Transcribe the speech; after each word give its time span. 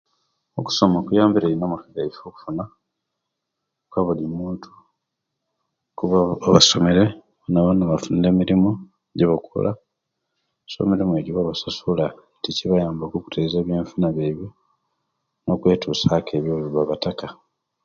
Okusoma 0.59 0.97
kuyambire 1.05 1.47
ino 1.49 1.63
amaka 1.67 1.87
gaisu 1.95 2.21
okufuna 2.25 2.63
kwabulimuntu 3.89 4.69
kuba 5.97 6.17
abasomere 6.47 7.03
nga 7.47 7.61
bafuna 7.91 8.25
emirimu 8.33 8.71
jokola 9.19 9.71
kumirimu 10.71 11.13
ejo 11.19 11.31
babasasula 11.37 12.05
chinayambaku 12.41 13.15
okutereriya 13.17 13.77
enfuna 13.81 14.15
jaibwe 14.17 14.47
nokwetusya 15.45 16.15
ku 16.25 16.31
ebiyo 16.37 16.53
ebibabataka 16.61 17.27